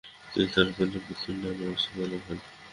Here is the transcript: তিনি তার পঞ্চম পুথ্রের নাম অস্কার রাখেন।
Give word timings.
তিনি 0.31 0.47
তার 0.53 0.67
পঞ্চম 0.75 1.01
পুথ্রের 1.05 1.35
নাম 1.41 1.71
অস্কার 1.71 2.05
রাখেন। 2.11 2.37